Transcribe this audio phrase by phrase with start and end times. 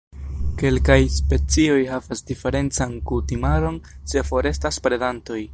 [0.61, 3.81] Kelkaj specioj havas diferencan kutimaron
[4.15, 5.41] se forestas predantoj.